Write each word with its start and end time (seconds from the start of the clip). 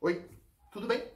Oi, 0.00 0.30
tudo 0.70 0.86
bem? 0.86 1.12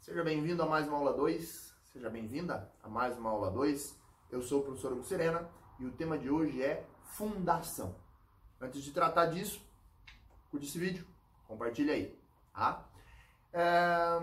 Seja 0.00 0.24
bem-vindo 0.24 0.62
a 0.62 0.66
mais 0.66 0.88
uma 0.88 0.96
aula 0.96 1.12
2, 1.12 1.74
seja 1.92 2.08
bem-vinda 2.08 2.72
a 2.82 2.88
mais 2.88 3.14
uma 3.18 3.28
aula 3.28 3.50
2. 3.50 3.94
Eu 4.30 4.40
sou 4.40 4.60
o 4.60 4.64
professor 4.64 4.90
Hugo 4.94 5.04
Serena 5.04 5.46
e 5.78 5.84
o 5.84 5.92
tema 5.92 6.16
de 6.16 6.30
hoje 6.30 6.62
é 6.62 6.88
fundação. 7.02 7.94
Antes 8.58 8.82
de 8.82 8.90
tratar 8.90 9.26
disso, 9.26 9.60
curte 10.50 10.66
esse 10.66 10.78
vídeo, 10.78 11.06
compartilha 11.46 11.92
aí, 11.92 12.18
tá? 12.54 12.88
É... 13.52 14.18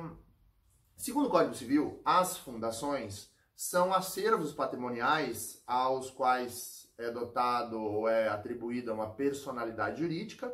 Segundo 0.97 1.27
o 1.27 1.29
Código 1.29 1.53
Civil, 1.53 2.01
as 2.03 2.35
fundações 2.35 3.31
são 3.55 3.93
acervos 3.93 4.53
patrimoniais 4.53 5.61
aos 5.67 6.09
quais 6.09 6.91
é 6.97 7.11
dotado 7.11 7.79
ou 7.79 8.09
é 8.09 8.27
atribuída 8.27 8.91
uma 8.91 9.11
personalidade 9.11 10.01
jurídica 10.01 10.51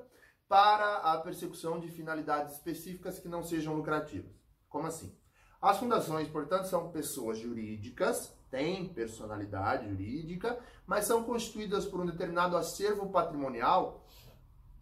para 0.49 0.97
a 0.97 1.17
persecução 1.19 1.79
de 1.79 1.89
finalidades 1.89 2.55
específicas 2.55 3.19
que 3.19 3.29
não 3.29 3.43
sejam 3.43 3.75
lucrativas. 3.75 4.31
Como 4.67 4.87
assim? 4.87 5.15
As 5.61 5.77
fundações, 5.77 6.27
portanto, 6.27 6.65
são 6.65 6.91
pessoas 6.91 7.37
jurídicas, 7.37 8.33
têm 8.49 8.91
personalidade 8.91 9.87
jurídica, 9.87 10.59
mas 10.87 11.05
são 11.05 11.23
constituídas 11.23 11.85
por 11.85 12.01
um 12.01 12.05
determinado 12.05 12.57
acervo 12.57 13.09
patrimonial 13.11 14.03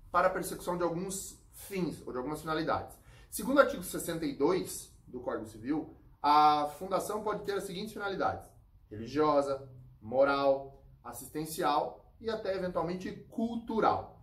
para 0.09 0.27
a 0.27 0.31
persecução 0.31 0.77
de 0.77 0.83
alguns 0.83 1.37
fins 1.51 2.01
ou 2.05 2.13
de 2.13 2.17
algumas 2.17 2.39
finalidades. 2.39 2.97
Segundo 3.29 3.57
o 3.57 3.61
artigo 3.61 3.83
62 3.83 4.95
do 5.05 5.19
Código 5.19 5.47
Civil, 5.47 5.97
a 6.21 6.67
fundação 6.79 7.23
pode 7.23 7.43
ter 7.43 7.53
as 7.53 7.65
seguintes 7.65 7.91
finalidades: 7.91 8.49
religiosa, 8.89 9.67
moral, 10.01 10.81
assistencial 11.03 12.05
e 12.21 12.29
até 12.29 12.55
eventualmente 12.55 13.11
cultural. 13.29 14.16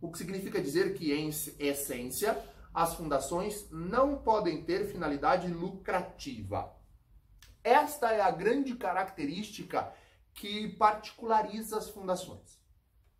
O 0.00 0.10
que 0.10 0.18
significa 0.18 0.60
dizer 0.60 0.94
que, 0.94 1.12
em 1.12 1.28
essência, 1.58 2.38
as 2.72 2.94
fundações 2.94 3.68
não 3.70 4.18
podem 4.18 4.62
ter 4.62 4.86
finalidade 4.86 5.48
lucrativa. 5.48 6.72
Esta 7.64 8.12
é 8.12 8.20
a 8.20 8.30
grande 8.30 8.76
característica 8.76 9.92
que 10.32 10.68
particulariza 10.76 11.78
as 11.78 11.90
fundações. 11.90 12.58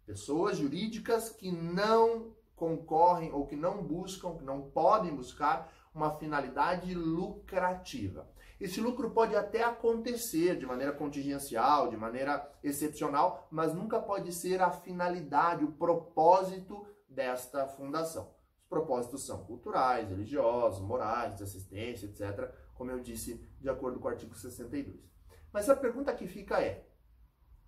Pessoas 0.07 0.59
jurídicas 0.59 1.31
que 1.31 1.51
não 1.51 2.35
concorrem 2.59 3.33
ou 3.33 3.47
que 3.47 3.56
não 3.56 3.83
buscam, 3.83 4.37
que 4.37 4.45
não 4.45 4.62
podem 4.62 5.14
buscar 5.14 5.73
uma 5.95 6.11
finalidade 6.17 6.95
lucrativa. 6.95 8.28
Esse 8.61 8.81
lucro 8.81 9.11
pode 9.11 9.37
até 9.37 9.62
acontecer 9.62 10.59
de 10.59 10.67
maneira 10.67 10.92
contingencial, 10.92 11.89
de 11.89 11.97
maneira 11.97 12.51
excepcional, 12.62 13.47
mas 13.51 13.73
nunca 13.73 14.01
pode 14.01 14.33
ser 14.33 14.61
a 14.61 14.70
finalidade, 14.70 15.64
o 15.64 15.73
propósito 15.73 16.84
desta 17.09 17.69
fundação. 17.69 18.34
Os 18.61 18.69
propósitos 18.69 19.25
são 19.25 19.45
culturais, 19.45 20.09
religiosos, 20.09 20.81
morais, 20.81 21.36
de 21.36 21.45
assistência, 21.45 22.06
etc., 22.06 22.53
como 22.75 22.91
eu 22.91 23.01
disse, 23.01 23.45
de 23.61 23.69
acordo 23.69 23.98
com 23.98 24.06
o 24.06 24.11
artigo 24.11 24.34
62. 24.34 25.09
Mas 25.53 25.70
a 25.70 25.77
pergunta 25.77 26.14
que 26.14 26.27
fica 26.27 26.61
é: 26.61 26.84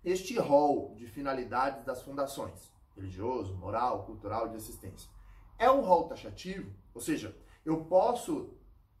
este 0.03 0.37
rol 0.37 0.93
de 0.95 1.07
finalidades 1.07 1.83
das 1.85 2.01
fundações, 2.01 2.71
religioso, 2.95 3.55
moral, 3.55 4.05
cultural, 4.05 4.49
de 4.49 4.57
assistência, 4.57 5.09
é 5.57 5.69
um 5.69 5.81
rol 5.81 6.07
taxativo? 6.07 6.73
Ou 6.93 7.01
seja, 7.01 7.35
eu 7.63 7.85
posso 7.85 8.53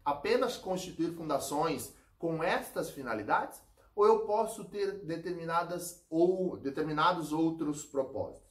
apenas 0.05 0.57
constituir 0.57 1.13
fundações 1.13 1.93
com 2.17 2.43
estas 2.43 2.91
finalidades 2.91 3.61
ou 3.95 4.05
eu 4.05 4.25
posso 4.25 4.65
ter 4.65 5.03
determinadas 5.03 6.05
ou 6.09 6.57
determinados 6.57 7.33
outros 7.33 7.85
propósitos. 7.85 8.49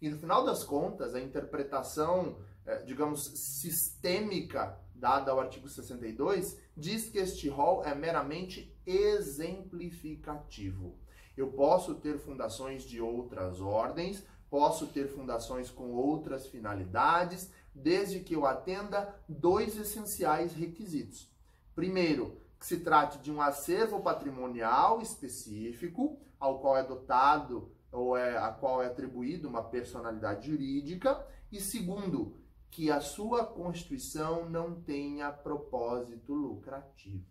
E 0.00 0.08
no 0.08 0.18
final 0.18 0.44
das 0.44 0.62
contas, 0.62 1.14
a 1.14 1.20
interpretação, 1.20 2.38
eh, 2.66 2.82
digamos, 2.82 3.24
sistêmica 3.34 4.78
dada 4.94 5.32
ao 5.32 5.40
artigo 5.40 5.68
62 5.68 6.60
diz 6.76 7.08
que 7.08 7.18
este 7.18 7.48
rol 7.48 7.82
é 7.84 7.94
meramente 7.94 8.78
exemplificativo. 8.86 10.98
Eu 11.36 11.50
posso 11.52 11.96
ter 11.96 12.18
fundações 12.18 12.84
de 12.84 13.00
outras 13.00 13.60
ordens, 13.60 14.24
posso 14.50 14.86
ter 14.86 15.08
fundações 15.08 15.70
com 15.70 15.92
outras 15.92 16.46
finalidades, 16.46 17.50
desde 17.74 18.20
que 18.20 18.34
eu 18.34 18.46
atenda 18.46 19.14
dois 19.28 19.76
essenciais 19.78 20.54
requisitos. 20.54 21.30
Primeiro, 21.74 22.40
que 22.58 22.66
se 22.66 22.80
trate 22.80 23.18
de 23.18 23.30
um 23.30 23.40
acervo 23.40 24.00
patrimonial 24.00 25.00
específico, 25.00 26.18
ao 26.38 26.58
qual 26.60 26.76
é 26.76 26.82
dotado 26.82 27.70
ou 27.92 28.16
é, 28.16 28.36
a 28.36 28.50
qual 28.50 28.82
é 28.82 28.86
atribuído 28.86 29.48
uma 29.48 29.62
personalidade 29.62 30.46
jurídica, 30.50 31.26
e 31.50 31.60
segundo, 31.60 32.36
que 32.70 32.90
a 32.90 33.00
sua 33.00 33.44
constituição 33.44 34.48
não 34.50 34.80
tenha 34.82 35.30
propósito 35.30 36.34
lucrativo. 36.34 37.24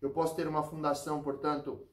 Eu 0.00 0.10
posso 0.10 0.34
ter 0.34 0.48
uma 0.48 0.62
fundação, 0.62 1.22
portanto, 1.22 1.86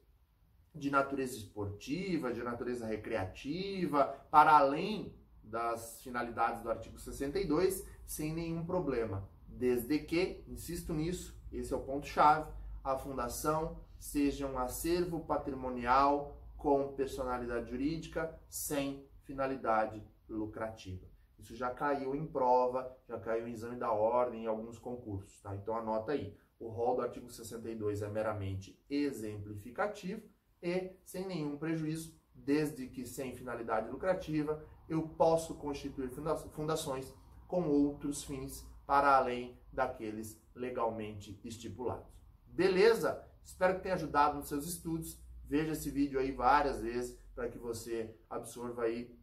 de 0.79 0.89
natureza 0.89 1.35
esportiva, 1.35 2.33
de 2.33 2.41
natureza 2.41 2.85
recreativa, 2.85 4.05
para 4.31 4.57
além 4.57 5.13
das 5.43 6.01
finalidades 6.01 6.61
do 6.61 6.69
artigo 6.69 6.97
62 6.97 7.85
sem 8.05 8.33
nenhum 8.33 8.65
problema, 8.65 9.29
desde 9.47 9.99
que, 9.99 10.43
insisto 10.47 10.93
nisso, 10.93 11.37
esse 11.51 11.73
é 11.73 11.77
o 11.77 11.81
ponto-chave, 11.81 12.51
a 12.83 12.97
fundação 12.97 13.79
seja 13.99 14.47
um 14.47 14.57
acervo 14.57 15.19
patrimonial 15.19 16.37
com 16.55 16.93
personalidade 16.93 17.69
jurídica 17.69 18.33
sem 18.47 19.05
finalidade 19.23 20.01
lucrativa. 20.27 21.05
Isso 21.37 21.55
já 21.55 21.69
caiu 21.69 22.15
em 22.15 22.25
prova, 22.25 22.95
já 23.07 23.19
caiu 23.19 23.47
em 23.47 23.53
exame 23.53 23.77
da 23.77 23.91
ordem 23.91 24.43
em 24.43 24.47
alguns 24.47 24.77
concursos, 24.77 25.39
tá? 25.41 25.55
Então 25.55 25.75
anota 25.75 26.11
aí. 26.11 26.35
O 26.59 26.67
rol 26.67 26.97
do 26.97 27.01
artigo 27.01 27.29
62 27.29 28.01
é 28.01 28.09
meramente 28.09 28.77
exemplificativo 28.89 30.21
e 30.61 30.91
sem 31.05 31.25
nenhum 31.25 31.57
prejuízo, 31.57 32.17
desde 32.33 32.87
que 32.87 33.05
sem 33.05 33.35
finalidade 33.35 33.89
lucrativa, 33.89 34.63
eu 34.87 35.07
posso 35.07 35.55
constituir 35.55 36.09
fundações 36.51 37.13
com 37.47 37.67
outros 37.67 38.23
fins 38.23 38.65
para 38.85 39.15
além 39.15 39.57
daqueles 39.71 40.41
legalmente 40.55 41.39
estipulados. 41.43 42.07
Beleza? 42.47 43.23
Espero 43.43 43.75
que 43.75 43.81
tenha 43.81 43.95
ajudado 43.95 44.37
nos 44.37 44.47
seus 44.47 44.65
estudos. 44.65 45.19
Veja 45.45 45.71
esse 45.71 45.89
vídeo 45.89 46.19
aí 46.19 46.31
várias 46.31 46.81
vezes 46.81 47.17
para 47.33 47.47
que 47.47 47.57
você 47.57 48.13
absorva 48.29 48.83
aí, 48.83 49.17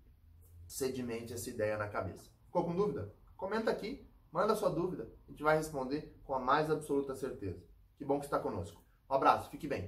sedimente 0.67 1.35
essa 1.35 1.51
ideia 1.51 1.77
na 1.77 1.89
cabeça. 1.89 2.31
Ficou 2.47 2.65
com 2.65 2.75
dúvida? 2.75 3.15
Comenta 3.37 3.71
aqui, 3.71 4.09
manda 4.33 4.57
sua 4.57 4.71
dúvida, 4.71 5.09
a 5.29 5.31
gente 5.31 5.43
vai 5.43 5.57
responder 5.57 6.17
com 6.25 6.35
a 6.35 6.39
mais 6.39 6.71
absoluta 6.71 7.15
certeza. 7.15 7.63
Que 7.97 8.05
bom 8.05 8.19
que 8.19 8.25
está 8.25 8.39
conosco. 8.39 8.83
Um 9.09 9.15
abraço, 9.15 9.51
fique 9.51 9.69
bem. 9.69 9.85